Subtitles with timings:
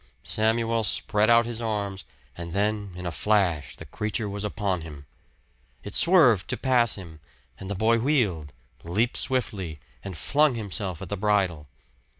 [0.23, 2.05] Samuel spread out his arms;
[2.35, 5.05] and then in a flash the creature was upon him.
[5.83, 7.19] It swerved to pass him;
[7.59, 8.51] and the boy wheeled,
[8.83, 11.67] leaped swiftly, and flung himself at the bridle.